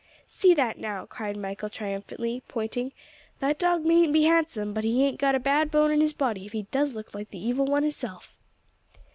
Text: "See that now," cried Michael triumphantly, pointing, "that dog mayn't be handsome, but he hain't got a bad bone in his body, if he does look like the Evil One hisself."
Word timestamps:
"See 0.27 0.55
that 0.55 0.79
now," 0.79 1.05
cried 1.05 1.37
Michael 1.37 1.69
triumphantly, 1.69 2.41
pointing, 2.47 2.91
"that 3.39 3.59
dog 3.59 3.85
mayn't 3.85 4.11
be 4.13 4.23
handsome, 4.23 4.73
but 4.73 4.83
he 4.83 4.99
hain't 5.03 5.19
got 5.19 5.35
a 5.35 5.39
bad 5.39 5.69
bone 5.69 5.91
in 5.91 6.01
his 6.01 6.11
body, 6.11 6.43
if 6.47 6.53
he 6.53 6.63
does 6.71 6.95
look 6.95 7.13
like 7.13 7.29
the 7.29 7.37
Evil 7.37 7.65
One 7.65 7.83
hisself." 7.83 8.35